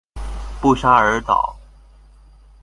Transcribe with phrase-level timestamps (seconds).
[0.59, 1.55] 布沙尔岛。